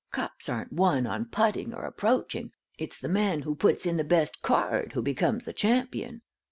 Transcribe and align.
"Cups 0.09 0.49
aren't 0.49 0.73
won 0.73 1.05
on 1.05 1.25
putting 1.25 1.75
or 1.75 1.83
approaching. 1.83 2.53
It's 2.79 2.99
the 2.99 3.07
man 3.07 3.41
who 3.43 3.53
puts 3.53 3.85
in 3.85 3.97
the 3.97 4.03
best 4.03 4.41
card 4.41 4.93
who 4.93 5.01
becomes 5.03 5.45
the 5.45 5.53
champion." 5.53 6.23